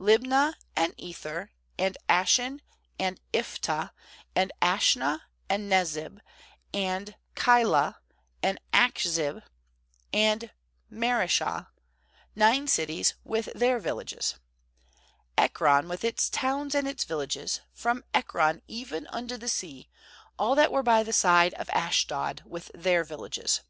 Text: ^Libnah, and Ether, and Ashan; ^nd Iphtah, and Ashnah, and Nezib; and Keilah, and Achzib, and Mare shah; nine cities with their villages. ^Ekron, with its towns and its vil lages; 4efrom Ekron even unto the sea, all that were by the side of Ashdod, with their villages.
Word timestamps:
^Libnah, 0.00 0.54
and 0.74 0.94
Ether, 0.96 1.50
and 1.78 1.98
Ashan; 2.08 2.60
^nd 2.98 3.18
Iphtah, 3.34 3.90
and 4.34 4.50
Ashnah, 4.62 5.20
and 5.50 5.70
Nezib; 5.70 6.18
and 6.72 7.14
Keilah, 7.36 7.96
and 8.42 8.58
Achzib, 8.72 9.42
and 10.10 10.50
Mare 10.88 11.28
shah; 11.28 11.66
nine 12.34 12.66
cities 12.68 13.12
with 13.22 13.50
their 13.54 13.78
villages. 13.78 14.36
^Ekron, 15.36 15.90
with 15.90 16.04
its 16.04 16.30
towns 16.30 16.74
and 16.74 16.88
its 16.88 17.04
vil 17.04 17.18
lages; 17.18 17.60
4efrom 17.78 18.02
Ekron 18.14 18.62
even 18.66 19.06
unto 19.08 19.36
the 19.36 19.46
sea, 19.48 19.90
all 20.38 20.54
that 20.54 20.72
were 20.72 20.82
by 20.82 21.02
the 21.02 21.12
side 21.12 21.52
of 21.52 21.68
Ashdod, 21.68 22.40
with 22.46 22.70
their 22.74 23.04
villages. 23.04 23.60